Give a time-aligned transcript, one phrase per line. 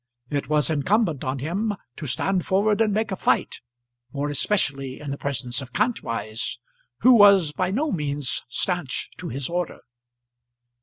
[0.31, 3.61] It was incumbent on him to stand forward and make a fight,
[4.11, 6.57] more especially in the presence of Kantwise,
[7.01, 9.77] who was by no means stanch to his order.